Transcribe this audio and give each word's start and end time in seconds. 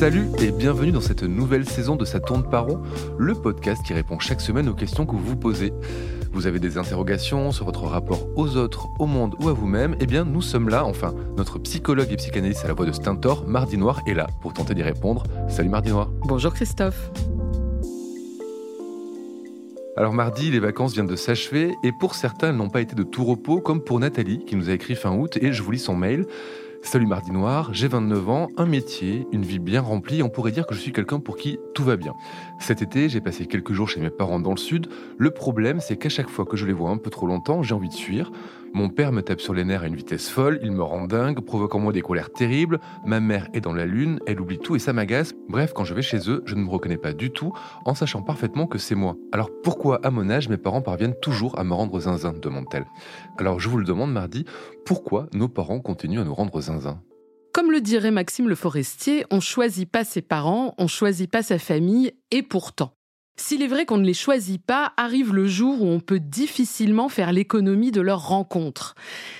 Salut 0.00 0.28
et 0.38 0.50
bienvenue 0.50 0.92
dans 0.92 1.02
cette 1.02 1.24
nouvelle 1.24 1.68
saison 1.68 1.94
de 1.94 2.06
Ça 2.06 2.20
tourne 2.20 2.48
par 2.48 2.64
rond, 2.64 2.80
le 3.18 3.34
podcast 3.34 3.82
qui 3.84 3.92
répond 3.92 4.18
chaque 4.18 4.40
semaine 4.40 4.66
aux 4.66 4.74
questions 4.74 5.04
que 5.04 5.10
vous 5.10 5.22
vous 5.22 5.36
posez. 5.36 5.74
Vous 6.32 6.46
avez 6.46 6.58
des 6.58 6.78
interrogations 6.78 7.52
sur 7.52 7.66
votre 7.66 7.84
rapport 7.84 8.26
aux 8.34 8.56
autres, 8.56 8.88
au 8.98 9.04
monde 9.04 9.34
ou 9.40 9.50
à 9.50 9.52
vous-même 9.52 9.96
Eh 10.00 10.06
bien, 10.06 10.24
nous 10.24 10.40
sommes 10.40 10.70
là, 10.70 10.86
enfin, 10.86 11.14
notre 11.36 11.58
psychologue 11.58 12.10
et 12.10 12.16
psychanalyste 12.16 12.64
à 12.64 12.68
la 12.68 12.72
voix 12.72 12.86
de 12.86 12.92
Stentor, 12.92 13.46
Mardi 13.46 13.76
Noir, 13.76 14.00
est 14.06 14.14
là 14.14 14.26
pour 14.40 14.54
tenter 14.54 14.72
d'y 14.72 14.82
répondre. 14.82 15.24
Salut 15.50 15.68
Mardi 15.68 15.90
Noir. 15.90 16.08
Bonjour 16.22 16.54
Christophe. 16.54 17.10
Alors 19.98 20.14
mardi, 20.14 20.50
les 20.50 20.60
vacances 20.60 20.94
viennent 20.94 21.08
de 21.08 21.16
s'achever 21.16 21.74
et 21.84 21.92
pour 22.00 22.14
certains, 22.14 22.48
elles 22.48 22.56
n'ont 22.56 22.70
pas 22.70 22.80
été 22.80 22.94
de 22.94 23.02
tout 23.02 23.26
repos, 23.26 23.60
comme 23.60 23.82
pour 23.82 24.00
Nathalie 24.00 24.46
qui 24.46 24.56
nous 24.56 24.70
a 24.70 24.72
écrit 24.72 24.94
fin 24.94 25.14
août 25.14 25.36
et 25.42 25.52
je 25.52 25.62
vous 25.62 25.72
lis 25.72 25.78
son 25.78 25.94
mail. 25.94 26.24
Salut 26.82 27.06
Mardi 27.06 27.30
Noir, 27.30 27.68
j'ai 27.72 27.88
29 27.88 28.28
ans, 28.30 28.48
un 28.56 28.64
métier, 28.64 29.26
une 29.32 29.44
vie 29.44 29.58
bien 29.58 29.82
remplie, 29.82 30.22
on 30.22 30.30
pourrait 30.30 30.50
dire 30.50 30.66
que 30.66 30.74
je 30.74 30.80
suis 30.80 30.92
quelqu'un 30.92 31.20
pour 31.20 31.36
qui 31.36 31.58
tout 31.74 31.84
va 31.84 31.96
bien. 31.96 32.14
Cet 32.58 32.80
été, 32.80 33.08
j'ai 33.08 33.20
passé 33.20 33.46
quelques 33.46 33.72
jours 33.72 33.88
chez 33.88 34.00
mes 34.00 34.10
parents 34.10 34.40
dans 34.40 34.52
le 34.52 34.56
sud. 34.56 34.88
Le 35.18 35.30
problème, 35.30 35.80
c'est 35.80 35.96
qu'à 35.96 36.08
chaque 36.08 36.30
fois 36.30 36.46
que 36.46 36.56
je 36.56 36.66
les 36.66 36.72
vois 36.72 36.90
un 36.90 36.96
peu 36.96 37.10
trop 37.10 37.26
longtemps, 37.26 37.62
j'ai 37.62 37.74
envie 37.74 37.90
de 37.90 37.94
fuir. 37.94 38.32
Mon 38.72 38.88
père 38.88 39.10
me 39.10 39.20
tape 39.20 39.40
sur 39.40 39.52
les 39.52 39.64
nerfs 39.64 39.82
à 39.82 39.88
une 39.88 39.96
vitesse 39.96 40.28
folle, 40.28 40.60
il 40.62 40.70
me 40.70 40.82
rend 40.82 41.06
dingue, 41.06 41.40
provoquant 41.40 41.78
en 41.78 41.82
moi 41.82 41.92
des 41.92 42.02
colères 42.02 42.32
terribles. 42.32 42.78
Ma 43.04 43.18
mère 43.18 43.48
est 43.52 43.60
dans 43.60 43.72
la 43.72 43.84
lune, 43.84 44.20
elle 44.26 44.40
oublie 44.40 44.58
tout 44.58 44.76
et 44.76 44.78
ça 44.78 44.92
m'agace. 44.92 45.34
Bref, 45.48 45.72
quand 45.74 45.84
je 45.84 45.92
vais 45.92 46.02
chez 46.02 46.30
eux, 46.30 46.42
je 46.46 46.54
ne 46.54 46.62
me 46.62 46.70
reconnais 46.70 46.96
pas 46.96 47.12
du 47.12 47.30
tout, 47.30 47.52
en 47.84 47.94
sachant 47.94 48.22
parfaitement 48.22 48.66
que 48.66 48.78
c'est 48.78 48.94
moi. 48.94 49.16
Alors 49.32 49.50
pourquoi, 49.64 49.98
à 50.04 50.10
mon 50.10 50.30
âge, 50.30 50.48
mes 50.48 50.56
parents 50.56 50.82
parviennent 50.82 51.18
toujours 51.20 51.58
à 51.58 51.64
me 51.64 51.74
rendre 51.74 51.98
zinzin 51.98 52.32
demande-t-elle. 52.32 52.86
Alors 53.38 53.58
je 53.58 53.68
vous 53.68 53.78
le 53.78 53.84
demande 53.84 54.12
mardi, 54.12 54.44
pourquoi 54.86 55.26
nos 55.34 55.48
parents 55.48 55.80
continuent 55.80 56.20
à 56.20 56.24
nous 56.24 56.34
rendre 56.34 56.60
zinzin? 56.60 57.02
Comme 57.52 57.72
le 57.72 57.80
dirait 57.80 58.12
Maxime 58.12 58.48
Le 58.48 58.54
Forestier, 58.54 59.26
on 59.32 59.40
choisit 59.40 59.90
pas 59.90 60.04
ses 60.04 60.22
parents, 60.22 60.74
on 60.78 60.86
choisit 60.86 61.28
pas 61.28 61.42
sa 61.42 61.58
famille, 61.58 62.12
et 62.30 62.44
pourtant. 62.44 62.94
S'il 63.40 63.62
est 63.62 63.68
vrai 63.68 63.86
qu'on 63.86 63.96
ne 63.96 64.04
les 64.04 64.14
choisit 64.14 64.62
pas, 64.62 64.92
arrive 64.98 65.32
le 65.32 65.46
jour 65.46 65.80
où 65.80 65.86
on 65.86 65.98
peut 65.98 66.20
difficilement 66.20 67.08
faire 67.08 67.32
l'économie 67.32 67.90
de 67.90 68.02
leur 68.02 68.28
rencontre. 68.28 68.94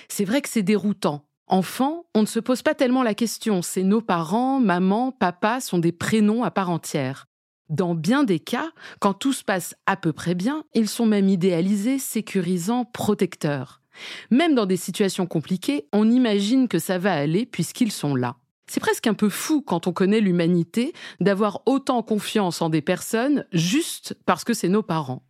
C'est 0.09 0.25
vrai 0.25 0.41
que 0.41 0.49
c'est 0.49 0.63
déroutant. 0.63 1.23
Enfant, 1.45 2.05
on 2.15 2.21
ne 2.21 2.25
se 2.25 2.39
pose 2.39 2.63
pas 2.63 2.73
tellement 2.73 3.03
la 3.03 3.13
question, 3.13 3.61
c'est 3.61 3.83
nos 3.83 4.01
parents, 4.01 4.59
maman, 4.59 5.11
papa 5.11 5.61
sont 5.61 5.77
des 5.77 5.91
prénoms 5.91 6.43
à 6.43 6.49
part 6.49 6.71
entière. 6.71 7.27
Dans 7.69 7.93
bien 7.93 8.23
des 8.23 8.39
cas, 8.39 8.71
quand 8.99 9.13
tout 9.13 9.33
se 9.33 9.43
passe 9.43 9.75
à 9.85 9.95
peu 9.95 10.13
près 10.13 10.33
bien, 10.33 10.63
ils 10.73 10.89
sont 10.89 11.05
même 11.05 11.29
idéalisés, 11.29 11.99
sécurisants, 11.99 12.85
protecteurs. 12.85 13.81
Même 14.31 14.55
dans 14.55 14.65
des 14.65 14.77
situations 14.77 15.27
compliquées, 15.27 15.85
on 15.93 16.09
imagine 16.09 16.67
que 16.67 16.79
ça 16.79 16.97
va 16.97 17.13
aller 17.13 17.45
puisqu'ils 17.45 17.91
sont 17.91 18.15
là. 18.15 18.35
C'est 18.71 18.79
presque 18.79 19.07
un 19.07 19.13
peu 19.13 19.27
fou 19.27 19.61
quand 19.61 19.87
on 19.87 19.91
connaît 19.91 20.21
l'humanité 20.21 20.93
d'avoir 21.19 21.61
autant 21.65 22.01
confiance 22.03 22.61
en 22.61 22.69
des 22.69 22.81
personnes 22.81 23.45
juste 23.51 24.15
parce 24.25 24.45
que 24.45 24.53
c'est 24.53 24.69
nos 24.69 24.81
parents. 24.81 25.23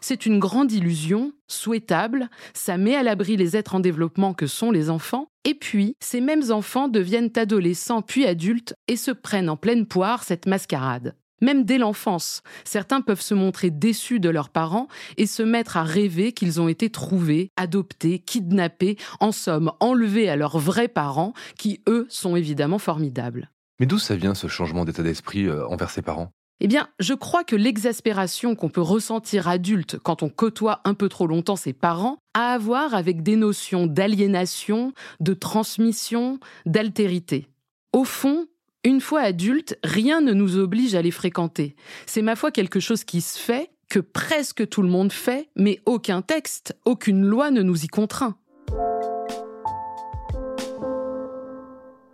C'est 0.00 0.26
une 0.26 0.40
grande 0.40 0.72
illusion, 0.72 1.30
souhaitable, 1.46 2.30
ça 2.52 2.78
met 2.78 2.96
à 2.96 3.04
l'abri 3.04 3.36
les 3.36 3.56
êtres 3.56 3.76
en 3.76 3.80
développement 3.80 4.34
que 4.34 4.48
sont 4.48 4.72
les 4.72 4.90
enfants, 4.90 5.28
et 5.44 5.54
puis 5.54 5.94
ces 6.00 6.20
mêmes 6.20 6.50
enfants 6.50 6.88
deviennent 6.88 7.30
adolescents 7.36 8.02
puis 8.02 8.26
adultes 8.26 8.74
et 8.88 8.96
se 8.96 9.12
prennent 9.12 9.50
en 9.50 9.56
pleine 9.56 9.86
poire 9.86 10.24
cette 10.24 10.46
mascarade. 10.46 11.14
Même 11.40 11.64
dès 11.64 11.78
l'enfance, 11.78 12.42
certains 12.64 13.00
peuvent 13.00 13.20
se 13.20 13.34
montrer 13.34 13.70
déçus 13.70 14.20
de 14.20 14.28
leurs 14.28 14.50
parents 14.50 14.88
et 15.16 15.26
se 15.26 15.42
mettre 15.42 15.76
à 15.76 15.82
rêver 15.82 16.32
qu'ils 16.32 16.60
ont 16.60 16.68
été 16.68 16.90
trouvés, 16.90 17.50
adoptés, 17.56 18.18
kidnappés, 18.18 18.96
en 19.20 19.32
somme 19.32 19.72
enlevés 19.80 20.28
à 20.28 20.36
leurs 20.36 20.58
vrais 20.58 20.88
parents, 20.88 21.32
qui 21.58 21.80
eux 21.88 22.06
sont 22.08 22.36
évidemment 22.36 22.78
formidables. 22.78 23.50
Mais 23.78 23.86
d'où 23.86 23.98
ça 23.98 24.16
vient 24.16 24.34
ce 24.34 24.46
changement 24.46 24.84
d'état 24.84 25.02
d'esprit 25.02 25.46
euh, 25.46 25.66
envers 25.66 25.90
ses 25.90 26.02
parents? 26.02 26.30
Eh 26.62 26.68
bien, 26.68 26.88
je 26.98 27.14
crois 27.14 27.42
que 27.42 27.56
l'exaspération 27.56 28.54
qu'on 28.54 28.68
peut 28.68 28.82
ressentir 28.82 29.48
adulte 29.48 29.98
quand 29.98 30.22
on 30.22 30.28
côtoie 30.28 30.82
un 30.84 30.92
peu 30.92 31.08
trop 31.08 31.26
longtemps 31.26 31.56
ses 31.56 31.72
parents 31.72 32.18
a 32.34 32.52
à 32.52 32.58
voir 32.58 32.94
avec 32.94 33.22
des 33.22 33.36
notions 33.36 33.86
d'aliénation, 33.86 34.92
de 35.20 35.32
transmission, 35.32 36.38
d'altérité. 36.66 37.48
Au 37.94 38.04
fond, 38.04 38.46
une 38.84 39.00
fois 39.00 39.20
adulte, 39.20 39.78
rien 39.84 40.20
ne 40.20 40.32
nous 40.32 40.56
oblige 40.56 40.94
à 40.94 41.02
les 41.02 41.10
fréquenter. 41.10 41.76
C'est 42.06 42.22
ma 42.22 42.36
foi 42.36 42.50
quelque 42.50 42.80
chose 42.80 43.04
qui 43.04 43.20
se 43.20 43.38
fait, 43.38 43.70
que 43.88 44.00
presque 44.00 44.68
tout 44.68 44.82
le 44.82 44.88
monde 44.88 45.12
fait, 45.12 45.48
mais 45.56 45.80
aucun 45.84 46.22
texte, 46.22 46.76
aucune 46.84 47.24
loi 47.24 47.50
ne 47.50 47.62
nous 47.62 47.84
y 47.84 47.88
contraint. 47.88 48.36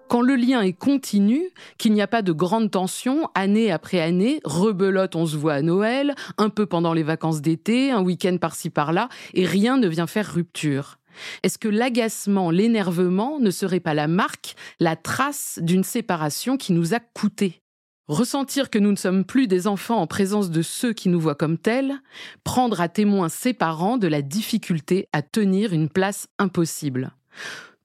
Quand 0.09 0.23
le 0.23 0.37
lien 0.37 0.63
est 0.63 0.73
continu, 0.73 1.51
qu'il 1.79 1.93
n'y 1.93 2.01
a 2.01 2.07
pas 2.07 2.23
de 2.23 2.33
grande 2.33 2.71
tension, 2.71 3.29
année 3.35 3.71
après 3.71 4.01
année, 4.01 4.41
rebelote, 4.45 5.15
on 5.15 5.27
se 5.27 5.37
voit 5.37 5.55
à 5.55 5.63
Noël, 5.63 6.15
un 6.39 6.49
peu 6.49 6.65
pendant 6.65 6.95
les 6.95 7.03
vacances 7.03 7.43
d'été, 7.43 7.91
un 7.91 8.03
week-end 8.03 8.39
par-ci 8.41 8.71
par-là, 8.71 9.09
et 9.35 9.45
rien 9.45 9.77
ne 9.77 9.89
vient 9.89 10.07
faire 10.07 10.33
rupture. 10.33 10.99
Est-ce 11.43 11.59
que 11.59 11.69
l'agacement, 11.69 12.51
l'énervement 12.51 13.39
ne 13.39 13.51
serait 13.51 13.81
pas 13.81 13.95
la 13.95 14.09
marque, 14.09 14.55
la 14.81 14.97
trace 14.97 15.59
d'une 15.63 15.85
séparation 15.85 16.57
qui 16.57 16.73
nous 16.73 16.95
a 16.95 17.01
coûté 17.01 17.61
Ressentir 18.09 18.71
que 18.71 18.79
nous 18.79 18.93
ne 18.93 18.97
sommes 18.97 19.25
plus 19.25 19.49
des 19.49 19.67
enfants 19.67 19.97
en 19.97 20.07
présence 20.07 20.51
de 20.51 20.63
ceux 20.63 20.93
qui 20.93 21.09
nous 21.09 21.19
voient 21.19 21.35
comme 21.35 21.59
tels, 21.59 21.97
prendre 22.45 22.81
à 22.81 22.89
témoin 22.89 23.29
ses 23.29 23.53
parents 23.53 23.99
de 23.99 24.07
la 24.07 24.23
difficulté 24.23 25.09
à 25.13 25.23
tenir 25.23 25.73
une 25.73 25.89
place 25.89 26.29
impossible. 26.39 27.11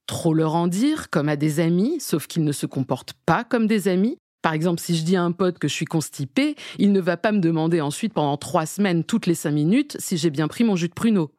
Trop 0.05 0.35
leur 0.35 0.53
en 0.53 0.67
dire, 0.67 1.09
comme 1.09 1.27
à 1.27 1.35
des 1.35 1.59
amis, 1.59 1.99
sauf 1.99 2.27
qu'ils 2.27 2.43
ne 2.43 2.51
se 2.51 2.67
comportent 2.67 3.15
pas 3.25 3.43
comme 3.43 3.65
des 3.65 3.87
amis. 3.87 4.17
Par 4.43 4.53
exemple, 4.53 4.79
si 4.79 4.95
je 4.95 5.03
dis 5.03 5.15
à 5.15 5.23
un 5.23 5.31
pote 5.31 5.57
que 5.57 5.67
je 5.67 5.73
suis 5.73 5.85
constipé, 5.85 6.55
il 6.77 6.91
ne 6.91 7.01
va 7.01 7.17
pas 7.17 7.31
me 7.31 7.39
demander 7.39 7.81
ensuite 7.81 8.13
pendant 8.13 8.37
trois 8.37 8.67
semaines, 8.67 9.03
toutes 9.03 9.25
les 9.25 9.35
cinq 9.35 9.51
minutes, 9.51 9.97
si 9.99 10.17
j'ai 10.17 10.29
bien 10.29 10.47
pris 10.47 10.63
mon 10.63 10.75
jus 10.75 10.89
de 10.89 10.93
pruneau 10.93 11.31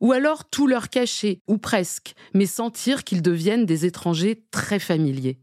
ou 0.00 0.12
alors 0.12 0.48
tout 0.48 0.66
leur 0.66 0.88
cacher, 0.88 1.40
ou 1.48 1.58
presque, 1.58 2.14
mais 2.34 2.46
sentir 2.46 3.04
qu'ils 3.04 3.22
deviennent 3.22 3.66
des 3.66 3.86
étrangers 3.86 4.44
très 4.50 4.78
familiers. 4.78 5.38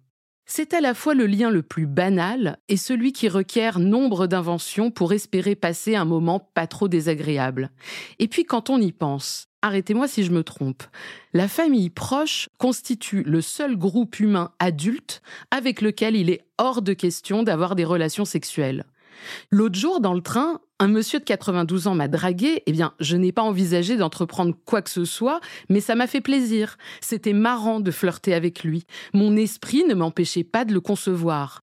C'est 0.47 0.75
à 0.75 0.81
la 0.81 0.93
fois 0.93 1.15
le 1.15 1.25
lien 1.25 1.49
le 1.49 1.63
plus 1.63 1.87
banal 1.87 2.59
et 2.69 2.77
celui 2.77 3.13
qui 3.13 3.29
requiert 3.29 3.79
nombre 3.79 4.27
d'inventions 4.27 4.91
pour 4.91 5.11
espérer 5.11 5.55
passer 5.55 5.95
un 5.95 6.05
moment 6.05 6.39
pas 6.39 6.67
trop 6.67 6.87
désagréable. 6.87 7.71
Et 8.19 8.27
puis 8.27 8.45
quand 8.45 8.69
on 8.69 8.79
y 8.79 8.91
pense, 8.91 9.47
arrêtez-moi 9.63 10.07
si 10.07 10.23
je 10.23 10.31
me 10.31 10.43
trompe, 10.43 10.83
la 11.33 11.47
famille 11.47 11.89
proche 11.89 12.47
constitue 12.59 13.23
le 13.23 13.41
seul 13.41 13.75
groupe 13.75 14.19
humain 14.19 14.51
adulte 14.59 15.23
avec 15.49 15.81
lequel 15.81 16.15
il 16.15 16.29
est 16.29 16.45
hors 16.59 16.83
de 16.83 16.93
question 16.93 17.41
d'avoir 17.41 17.75
des 17.75 17.85
relations 17.85 18.25
sexuelles. 18.25 18.85
L'autre 19.49 19.79
jour, 19.79 19.99
dans 19.99 20.13
le 20.13 20.21
train, 20.21 20.59
un 20.79 20.87
monsieur 20.87 21.19
de 21.19 21.25
92 21.25 21.87
ans 21.87 21.95
m'a 21.95 22.07
dragué. 22.07 22.63
Eh 22.65 22.71
bien, 22.71 22.93
je 22.99 23.15
n'ai 23.15 23.31
pas 23.31 23.41
envisagé 23.41 23.97
d'entreprendre 23.97 24.55
quoi 24.65 24.81
que 24.81 24.89
ce 24.89 25.05
soit, 25.05 25.39
mais 25.69 25.79
ça 25.79 25.95
m'a 25.95 26.07
fait 26.07 26.21
plaisir. 26.21 26.77
C'était 27.01 27.33
marrant 27.33 27.79
de 27.79 27.91
flirter 27.91 28.33
avec 28.33 28.63
lui. 28.63 28.85
Mon 29.13 29.35
esprit 29.37 29.83
ne 29.85 29.93
m'empêchait 29.93 30.43
pas 30.43 30.65
de 30.65 30.73
le 30.73 30.81
concevoir. 30.81 31.61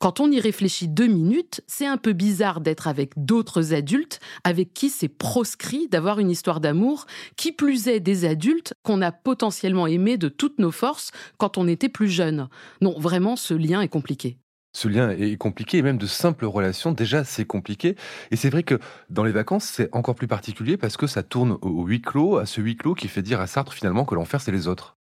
Quand 0.00 0.18
on 0.18 0.30
y 0.30 0.40
réfléchit 0.40 0.88
deux 0.88 1.06
minutes, 1.06 1.62
c'est 1.68 1.86
un 1.86 1.96
peu 1.96 2.12
bizarre 2.12 2.60
d'être 2.60 2.88
avec 2.88 3.12
d'autres 3.16 3.72
adultes 3.72 4.18
avec 4.42 4.74
qui 4.74 4.90
c'est 4.90 5.08
proscrit 5.08 5.86
d'avoir 5.88 6.18
une 6.18 6.30
histoire 6.30 6.60
d'amour, 6.60 7.06
qui 7.36 7.52
plus 7.52 7.86
est 7.86 8.00
des 8.00 8.24
adultes 8.24 8.74
qu'on 8.82 9.00
a 9.00 9.12
potentiellement 9.12 9.86
aimés 9.86 10.16
de 10.16 10.28
toutes 10.28 10.58
nos 10.58 10.72
forces 10.72 11.12
quand 11.38 11.56
on 11.56 11.68
était 11.68 11.88
plus 11.88 12.08
jeune. 12.08 12.48
Non, 12.80 12.98
vraiment, 12.98 13.36
ce 13.36 13.54
lien 13.54 13.80
est 13.80 13.88
compliqué. 13.88 14.38
Ce 14.72 14.86
lien 14.86 15.10
est 15.10 15.36
compliqué 15.36 15.78
et 15.78 15.82
même 15.82 15.98
de 15.98 16.06
simples 16.06 16.44
relations, 16.46 16.92
déjà 16.92 17.24
c'est 17.24 17.44
compliqué. 17.44 17.96
Et 18.30 18.36
c'est 18.36 18.50
vrai 18.50 18.62
que 18.62 18.78
dans 19.08 19.24
les 19.24 19.32
vacances, 19.32 19.64
c'est 19.64 19.88
encore 19.92 20.14
plus 20.14 20.28
particulier 20.28 20.76
parce 20.76 20.96
que 20.96 21.08
ça 21.08 21.22
tourne 21.22 21.58
au 21.60 21.84
huis 21.84 22.00
clos, 22.00 22.38
à 22.38 22.46
ce 22.46 22.60
huis 22.60 22.76
clos 22.76 22.94
qui 22.94 23.08
fait 23.08 23.22
dire 23.22 23.40
à 23.40 23.46
Sartre 23.46 23.74
finalement 23.74 24.04
que 24.04 24.14
l'enfer 24.14 24.40
c'est 24.40 24.52
les 24.52 24.68
autres. 24.68 24.96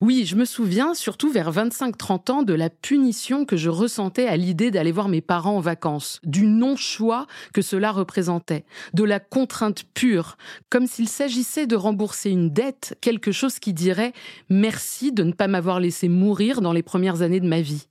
Oui, 0.00 0.26
je 0.26 0.36
me 0.36 0.44
souviens, 0.44 0.94
surtout 0.94 1.28
vers 1.28 1.50
25-30 1.50 2.30
ans, 2.30 2.42
de 2.44 2.54
la 2.54 2.70
punition 2.70 3.44
que 3.44 3.56
je 3.56 3.68
ressentais 3.68 4.28
à 4.28 4.36
l'idée 4.36 4.70
d'aller 4.70 4.92
voir 4.92 5.08
mes 5.08 5.20
parents 5.20 5.56
en 5.56 5.60
vacances, 5.60 6.20
du 6.22 6.46
non-choix 6.46 7.26
que 7.52 7.62
cela 7.62 7.90
représentait, 7.90 8.64
de 8.94 9.02
la 9.02 9.18
contrainte 9.18 9.82
pure, 9.94 10.36
comme 10.70 10.86
s'il 10.86 11.08
s'agissait 11.08 11.66
de 11.66 11.74
rembourser 11.74 12.30
une 12.30 12.50
dette, 12.50 12.96
quelque 13.00 13.32
chose 13.32 13.58
qui 13.58 13.72
dirait 13.72 14.12
merci 14.48 15.10
de 15.10 15.24
ne 15.24 15.32
pas 15.32 15.48
m'avoir 15.48 15.80
laissé 15.80 16.08
mourir 16.08 16.60
dans 16.60 16.72
les 16.72 16.84
premières 16.84 17.22
années 17.22 17.40
de 17.40 17.48
ma 17.48 17.60
vie. 17.60 17.88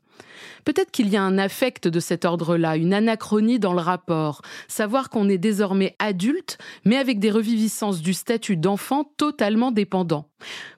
Peut-être 0.65 0.91
qu'il 0.91 1.09
y 1.09 1.15
a 1.15 1.23
un 1.23 1.37
affect 1.37 1.87
de 1.87 1.99
cet 1.99 2.25
ordre-là, 2.25 2.75
une 2.75 2.93
anachronie 2.93 3.59
dans 3.59 3.73
le 3.73 3.79
rapport, 3.79 4.41
savoir 4.67 5.09
qu'on 5.09 5.29
est 5.29 5.37
désormais 5.37 5.95
adulte, 5.99 6.57
mais 6.85 6.97
avec 6.97 7.19
des 7.19 7.31
reviviscences 7.31 8.01
du 8.01 8.13
statut 8.13 8.57
d'enfant 8.57 9.09
totalement 9.17 9.71
dépendant. 9.71 10.29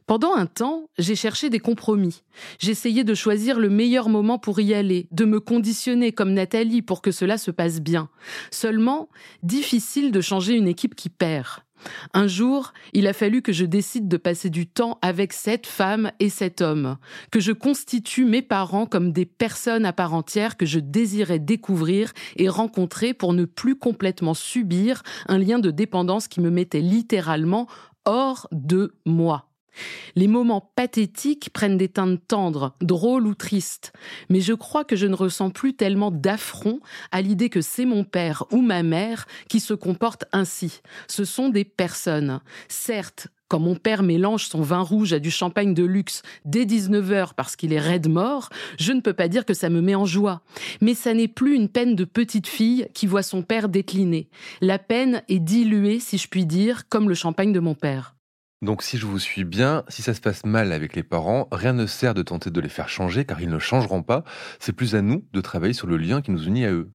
Pendant 0.05 0.33
un 0.35 0.47
temps, 0.47 0.89
j'ai 0.97 1.15
cherché 1.15 1.49
des 1.49 1.59
compromis. 1.59 2.23
J'essayais 2.57 3.03
de 3.03 3.13
choisir 3.13 3.59
le 3.59 3.69
meilleur 3.69 4.09
moment 4.09 4.39
pour 4.39 4.59
y 4.59 4.73
aller, 4.73 5.07
de 5.11 5.25
me 5.25 5.39
conditionner 5.39 6.11
comme 6.11 6.33
Nathalie 6.33 6.81
pour 6.81 7.01
que 7.01 7.11
cela 7.11 7.37
se 7.37 7.51
passe 7.51 7.79
bien. 7.79 8.09
Seulement, 8.49 9.09
difficile 9.43 10.11
de 10.11 10.21
changer 10.21 10.55
une 10.55 10.67
équipe 10.67 10.95
qui 10.95 11.09
perd. 11.09 11.63
Un 12.13 12.27
jour, 12.27 12.73
il 12.93 13.07
a 13.07 13.13
fallu 13.13 13.41
que 13.41 13.53
je 13.53 13.65
décide 13.65 14.07
de 14.07 14.17
passer 14.17 14.49
du 14.49 14.67
temps 14.67 14.99
avec 15.01 15.33
cette 15.33 15.67
femme 15.67 16.11
et 16.19 16.29
cet 16.29 16.61
homme, 16.61 16.97
que 17.31 17.39
je 17.39 17.51
constitue 17.51 18.25
mes 18.25 18.41
parents 18.41 18.85
comme 18.85 19.11
des 19.11 19.25
personnes 19.25 19.85
à 19.85 19.93
part 19.93 20.13
entière 20.13 20.57
que 20.57 20.65
je 20.65 20.79
désirais 20.79 21.39
découvrir 21.39 22.13
et 22.35 22.49
rencontrer 22.49 23.13
pour 23.13 23.33
ne 23.33 23.45
plus 23.45 23.75
complètement 23.75 24.33
subir 24.33 25.03
un 25.27 25.37
lien 25.37 25.59
de 25.59 25.71
dépendance 25.71 26.27
qui 26.27 26.41
me 26.41 26.49
mettait 26.49 26.81
littéralement 26.81 27.67
hors 28.05 28.47
de 28.51 28.95
moi. 29.05 29.48
Les 30.15 30.27
moments 30.27 30.71
pathétiques 30.75 31.49
prennent 31.51 31.77
des 31.77 31.89
teintes 31.89 32.21
tendres, 32.27 32.75
drôles 32.81 33.27
ou 33.27 33.35
tristes, 33.35 33.93
mais 34.29 34.41
je 34.41 34.53
crois 34.53 34.83
que 34.83 34.95
je 34.95 35.07
ne 35.07 35.15
ressens 35.15 35.49
plus 35.51 35.75
tellement 35.75 36.11
d'affront 36.11 36.79
à 37.11 37.21
l'idée 37.21 37.49
que 37.49 37.61
c'est 37.61 37.85
mon 37.85 38.03
père 38.03 38.45
ou 38.51 38.61
ma 38.61 38.83
mère 38.83 39.25
qui 39.47 39.59
se 39.59 39.73
comportent 39.73 40.25
ainsi. 40.31 40.81
Ce 41.07 41.25
sont 41.25 41.49
des 41.49 41.65
personnes. 41.65 42.41
Certes, 42.67 43.27
quand 43.49 43.59
mon 43.59 43.75
père 43.75 44.03
mélange 44.03 44.47
son 44.47 44.61
vin 44.61 44.81
rouge 44.81 45.11
à 45.11 45.19
du 45.19 45.31
champagne 45.31 45.73
de 45.73 45.83
luxe 45.83 46.21
dès 46.45 46.65
19h 46.65 47.33
parce 47.35 47.55
qu'il 47.55 47.73
est 47.73 47.79
raide 47.79 48.07
mort, 48.07 48.49
je 48.77 48.93
ne 48.93 49.01
peux 49.01 49.13
pas 49.13 49.27
dire 49.27 49.43
que 49.43 49.55
ça 49.55 49.69
me 49.69 49.81
met 49.81 49.95
en 49.95 50.05
joie. 50.05 50.41
Mais 50.81 50.93
ça 50.93 51.15
n'est 51.15 51.27
plus 51.27 51.55
une 51.55 51.67
peine 51.67 51.95
de 51.95 52.05
petite 52.05 52.47
fille 52.47 52.87
qui 52.93 53.07
voit 53.07 53.23
son 53.23 53.41
père 53.41 53.67
décliner. 53.67 54.29
La 54.61 54.77
peine 54.77 55.23
est 55.29 55.39
diluée, 55.39 55.99
si 55.99 56.19
je 56.19 56.27
puis 56.27 56.45
dire, 56.45 56.87
comme 56.89 57.09
le 57.09 57.15
champagne 57.15 57.51
de 57.51 57.59
mon 57.59 57.73
père. 57.73 58.15
Donc 58.61 58.83
si 58.83 58.97
je 58.97 59.05
vous 59.05 59.19
suis 59.19 59.45
bien, 59.45 59.83
si 59.87 60.01
ça 60.01 60.13
se 60.13 60.19
passe 60.19 60.45
mal 60.45 60.73
avec 60.73 60.95
les 60.95 61.03
parents, 61.03 61.47
rien 61.51 61.71
ne 61.71 61.85
sert 61.85 62.13
de 62.13 62.21
tenter 62.21 62.51
de 62.51 62.59
les 62.59 62.69
faire 62.69 62.89
changer 62.89 63.23
car 63.23 63.39
ils 63.41 63.49
ne 63.49 63.59
changeront 63.59 64.03
pas. 64.03 64.25
C'est 64.59 64.73
plus 64.73 64.95
à 64.95 65.01
nous 65.01 65.25
de 65.31 65.39
travailler 65.39 65.73
sur 65.73 65.87
le 65.87 65.95
lien 65.95 66.21
qui 66.21 66.31
nous 66.31 66.43
unit 66.43 66.65
à 66.65 66.71
eux. 66.71 66.89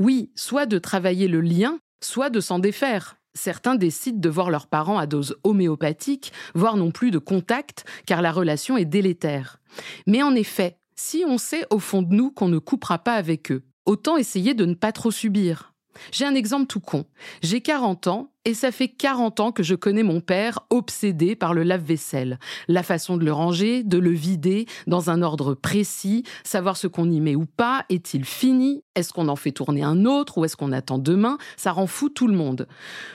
Oui, 0.00 0.32
soit 0.34 0.66
de 0.66 0.78
travailler 0.78 1.28
le 1.28 1.40
lien, 1.40 1.78
soit 2.02 2.30
de 2.30 2.40
s'en 2.40 2.58
défaire. 2.58 3.16
Certains 3.36 3.76
décident 3.76 4.18
de 4.18 4.28
voir 4.28 4.50
leurs 4.50 4.66
parents 4.66 4.98
à 4.98 5.06
dose 5.06 5.36
homéopathique, 5.44 6.32
voire 6.54 6.76
non 6.76 6.90
plus 6.90 7.12
de 7.12 7.18
contact, 7.18 7.84
car 8.06 8.20
la 8.20 8.32
relation 8.32 8.76
est 8.76 8.84
délétère. 8.84 9.60
Mais 10.06 10.22
en 10.22 10.34
effet, 10.34 10.78
si 10.96 11.24
on 11.26 11.38
sait 11.38 11.64
au 11.70 11.78
fond 11.78 12.02
de 12.02 12.12
nous 12.12 12.32
qu'on 12.32 12.48
ne 12.48 12.58
coupera 12.58 12.98
pas 12.98 13.14
avec 13.14 13.52
eux, 13.52 13.62
autant 13.86 14.16
essayer 14.16 14.54
de 14.54 14.64
ne 14.64 14.74
pas 14.74 14.92
trop 14.92 15.10
subir. 15.10 15.74
J'ai 16.10 16.24
un 16.24 16.34
exemple 16.34 16.66
tout 16.66 16.80
con. 16.80 17.06
J'ai 17.42 17.60
40 17.60 18.08
ans 18.08 18.33
et 18.44 18.54
ça 18.54 18.72
fait 18.72 18.88
40 18.88 19.40
ans 19.40 19.52
que 19.52 19.62
je 19.62 19.74
connais 19.74 20.02
mon 20.02 20.20
père 20.20 20.60
obsédé 20.70 21.36
par 21.36 21.54
le 21.54 21.62
lave-vaisselle. 21.62 22.38
La 22.68 22.82
façon 22.82 23.16
de 23.16 23.24
le 23.24 23.32
ranger, 23.32 23.82
de 23.82 23.98
le 23.98 24.10
vider 24.10 24.66
dans 24.86 25.10
un 25.10 25.22
ordre 25.22 25.54
précis, 25.54 26.24
savoir 26.42 26.76
ce 26.76 26.86
qu'on 26.86 27.10
y 27.10 27.20
met 27.20 27.36
ou 27.36 27.46
pas, 27.46 27.84
est-il 27.88 28.24
fini? 28.24 28.82
Est-ce 28.94 29.12
qu'on 29.12 29.28
en 29.28 29.36
fait 29.36 29.52
tourner 29.52 29.82
un 29.82 30.04
autre 30.04 30.38
ou 30.38 30.44
est-ce 30.44 30.56
qu'on 30.56 30.72
attend 30.72 30.98
demain? 30.98 31.38
Ça 31.56 31.72
rend 31.72 31.86
fou 31.86 32.08
tout 32.08 32.28
le 32.28 32.36
monde. 32.36 32.68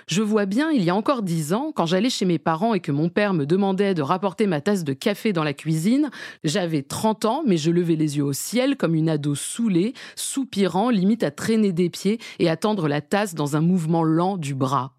Je 0.08 0.22
vois 0.22 0.46
bien, 0.46 0.72
il 0.72 0.84
y 0.84 0.90
a 0.90 0.96
encore 0.96 1.22
10 1.22 1.54
ans, 1.54 1.72
quand 1.76 1.86
j'allais 1.86 2.10
chez 2.10 2.26
mes 2.26 2.40
parents 2.40 2.74
et 2.74 2.80
que 2.80 2.92
mon 2.92 3.10
père 3.10 3.34
me 3.34 3.46
demandait 3.46 3.94
de 3.94 4.02
rapporter 4.02 4.48
ma 4.48 4.62
tasse 4.62 4.84
de 4.84 4.94
café 4.94 5.34
dans 5.34 5.44
la 5.44 5.54
cuisine, 5.54 6.10
j'avais 6.44 6.82
30 6.82 7.26
ans 7.26 7.44
mais 7.46 7.58
je 7.58 7.72
levais 7.72 7.96
les 7.96 8.18
yeux 8.18 8.24
au 8.24 8.34
ciel 8.34 8.78
comme 8.78 8.96
une 8.96 9.10
ado 9.10 9.36
saoulée, 9.36 9.94
soupirant, 10.16 10.90
limite 10.90 11.24
à 11.24 11.32
traîner 11.32 11.72
des 11.72 11.90
pieds 11.90 12.20
et 12.40 12.50
à 12.50 12.58
la 12.88 13.02
tasse 13.02 13.36
dans 13.36 13.56
un 13.56 13.62
mouvement 13.62 14.04
lent 14.04 14.38
du 14.38 14.54
bras. 14.54 14.99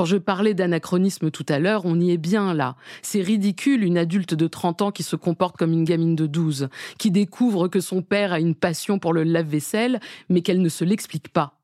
Quand 0.00 0.06
je 0.06 0.16
parlais 0.16 0.54
d'anachronisme 0.54 1.30
tout 1.30 1.44
à 1.50 1.58
l'heure, 1.58 1.84
on 1.84 2.00
y 2.00 2.10
est 2.10 2.16
bien 2.16 2.54
là. 2.54 2.74
C'est 3.02 3.20
ridicule 3.20 3.84
une 3.84 3.98
adulte 3.98 4.32
de 4.32 4.46
30 4.46 4.80
ans 4.80 4.92
qui 4.92 5.02
se 5.02 5.14
comporte 5.14 5.58
comme 5.58 5.74
une 5.74 5.84
gamine 5.84 6.16
de 6.16 6.26
12, 6.26 6.70
qui 6.96 7.10
découvre 7.10 7.68
que 7.68 7.80
son 7.80 8.00
père 8.00 8.32
a 8.32 8.40
une 8.40 8.54
passion 8.54 8.98
pour 8.98 9.12
le 9.12 9.24
lave-vaisselle, 9.24 10.00
mais 10.30 10.40
qu'elle 10.40 10.62
ne 10.62 10.70
se 10.70 10.84
l'explique 10.84 11.28
pas. 11.28 11.60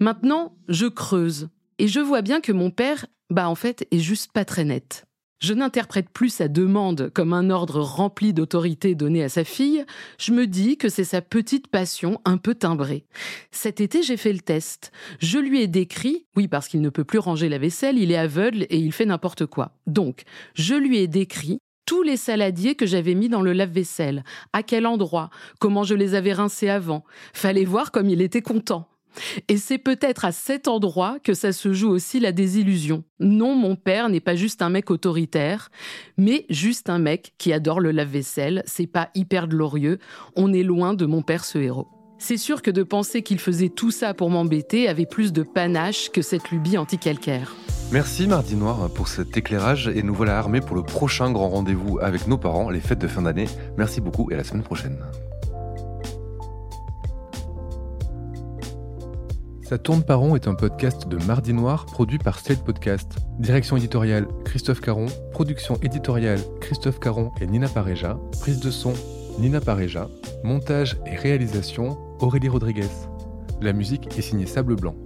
Maintenant, 0.00 0.54
je 0.70 0.86
creuse. 0.86 1.50
Et 1.78 1.86
je 1.86 2.00
vois 2.00 2.22
bien 2.22 2.40
que 2.40 2.52
mon 2.52 2.70
père, 2.70 3.04
bah 3.28 3.46
en 3.46 3.54
fait, 3.54 3.86
est 3.90 3.98
juste 3.98 4.32
pas 4.32 4.46
très 4.46 4.64
net. 4.64 5.04
Je 5.40 5.54
n'interprète 5.54 6.10
plus 6.10 6.28
sa 6.28 6.48
demande 6.48 7.10
comme 7.14 7.32
un 7.32 7.48
ordre 7.48 7.80
rempli 7.80 8.34
d'autorité 8.34 8.94
donné 8.94 9.24
à 9.24 9.30
sa 9.30 9.42
fille, 9.42 9.86
je 10.18 10.32
me 10.32 10.46
dis 10.46 10.76
que 10.76 10.90
c'est 10.90 11.02
sa 11.02 11.22
petite 11.22 11.68
passion 11.68 12.20
un 12.26 12.36
peu 12.36 12.54
timbrée. 12.54 13.06
Cet 13.50 13.80
été, 13.80 14.02
j'ai 14.02 14.18
fait 14.18 14.34
le 14.34 14.40
test. 14.40 14.92
Je 15.18 15.38
lui 15.38 15.62
ai 15.62 15.66
décrit, 15.66 16.26
oui 16.36 16.46
parce 16.46 16.68
qu'il 16.68 16.82
ne 16.82 16.90
peut 16.90 17.04
plus 17.04 17.18
ranger 17.18 17.48
la 17.48 17.56
vaisselle, 17.56 17.96
il 17.96 18.12
est 18.12 18.18
aveugle 18.18 18.66
et 18.68 18.76
il 18.76 18.92
fait 18.92 19.06
n'importe 19.06 19.46
quoi. 19.46 19.72
Donc, 19.86 20.24
je 20.52 20.74
lui 20.74 20.98
ai 20.98 21.08
décrit 21.08 21.58
tous 21.86 22.02
les 22.02 22.18
saladiers 22.18 22.74
que 22.74 22.84
j'avais 22.84 23.14
mis 23.14 23.30
dans 23.30 23.40
le 23.40 23.54
lave-vaisselle, 23.54 24.24
à 24.52 24.62
quel 24.62 24.86
endroit, 24.86 25.30
comment 25.58 25.84
je 25.84 25.94
les 25.94 26.14
avais 26.14 26.34
rincés 26.34 26.68
avant. 26.68 27.02
Fallait 27.32 27.64
voir 27.64 27.92
comme 27.92 28.10
il 28.10 28.20
était 28.20 28.42
content. 28.42 28.90
Et 29.48 29.56
c'est 29.56 29.78
peut-être 29.78 30.24
à 30.24 30.32
cet 30.32 30.68
endroit 30.68 31.18
que 31.22 31.34
ça 31.34 31.52
se 31.52 31.72
joue 31.72 31.90
aussi 31.90 32.20
la 32.20 32.32
désillusion. 32.32 33.04
Non, 33.18 33.54
mon 33.54 33.76
père 33.76 34.08
n'est 34.08 34.20
pas 34.20 34.36
juste 34.36 34.62
un 34.62 34.70
mec 34.70 34.90
autoritaire, 34.90 35.70
mais 36.16 36.46
juste 36.48 36.88
un 36.88 36.98
mec 36.98 37.34
qui 37.38 37.52
adore 37.52 37.80
le 37.80 37.90
lave-vaisselle. 37.90 38.62
C'est 38.66 38.86
pas 38.86 39.10
hyper 39.14 39.48
glorieux. 39.48 39.98
On 40.36 40.52
est 40.52 40.62
loin 40.62 40.94
de 40.94 41.06
mon 41.06 41.22
père 41.22 41.44
ce 41.44 41.58
héros. 41.58 41.88
C'est 42.18 42.36
sûr 42.36 42.60
que 42.60 42.70
de 42.70 42.82
penser 42.82 43.22
qu'il 43.22 43.38
faisait 43.38 43.70
tout 43.70 43.90
ça 43.90 44.12
pour 44.12 44.28
m'embêter 44.28 44.88
avait 44.88 45.06
plus 45.06 45.32
de 45.32 45.42
panache 45.42 46.10
que 46.10 46.20
cette 46.20 46.50
lubie 46.50 46.76
anti-calcaire. 46.76 47.56
Merci 47.92 48.28
Mardi 48.28 48.56
Noir 48.56 48.90
pour 48.92 49.08
cet 49.08 49.36
éclairage 49.38 49.88
et 49.88 50.02
nous 50.02 50.14
voilà 50.14 50.38
armés 50.38 50.60
pour 50.60 50.76
le 50.76 50.82
prochain 50.82 51.32
grand 51.32 51.48
rendez-vous 51.48 51.98
avec 51.98 52.28
nos 52.28 52.36
parents, 52.36 52.68
les 52.68 52.80
fêtes 52.80 53.00
de 53.00 53.08
fin 53.08 53.22
d'année. 53.22 53.48
Merci 53.78 54.02
beaucoup 54.02 54.30
et 54.30 54.34
à 54.34 54.36
la 54.36 54.44
semaine 54.44 54.62
prochaine. 54.62 54.98
Ça 59.70 59.78
tourne 59.78 60.02
par 60.02 60.18
rond 60.18 60.34
est 60.34 60.48
un 60.48 60.56
podcast 60.56 61.06
de 61.06 61.16
Mardi 61.26 61.52
Noir 61.52 61.86
produit 61.86 62.18
par 62.18 62.40
Slate 62.40 62.64
Podcast. 62.64 63.18
Direction 63.38 63.76
éditoriale 63.76 64.26
Christophe 64.44 64.80
Caron, 64.80 65.06
production 65.30 65.76
éditoriale 65.80 66.40
Christophe 66.60 66.98
Caron 66.98 67.30
et 67.40 67.46
Nina 67.46 67.68
Pareja, 67.68 68.18
prise 68.40 68.58
de 68.58 68.68
son 68.72 68.94
Nina 69.38 69.60
Pareja, 69.60 70.08
montage 70.42 70.96
et 71.06 71.14
réalisation 71.14 71.96
Aurélie 72.18 72.48
Rodriguez. 72.48 72.90
La 73.60 73.72
musique 73.72 74.08
est 74.18 74.22
signée 74.22 74.46
Sable 74.46 74.74
Blanc. 74.74 74.96